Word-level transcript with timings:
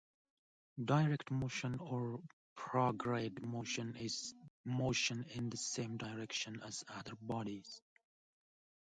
Direct 0.83 1.29
motion 1.29 1.77
or 1.79 2.19
prograde 2.57 3.39
motion 3.43 3.95
is 3.97 4.33
motion 4.65 5.23
in 5.35 5.51
the 5.51 5.57
same 5.57 5.95
direction 5.97 6.59
as 6.65 6.83
other 6.89 7.13
bodies. 7.21 7.83